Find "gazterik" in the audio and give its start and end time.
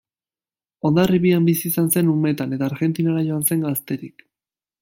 3.67-4.27